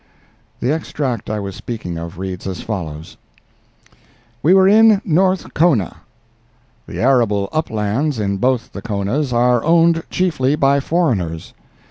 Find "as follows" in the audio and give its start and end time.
2.47-3.17